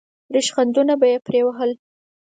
ریشخندونه 0.33 0.93
به 0.99 1.07
یې 1.11 1.17
پرې 1.25 1.41
وهل. 1.45 1.71